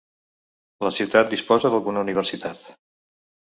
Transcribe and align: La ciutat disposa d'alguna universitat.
La 0.87 0.91
ciutat 0.95 1.29
disposa 1.35 1.71
d'alguna 1.75 2.03
universitat. 2.09 2.67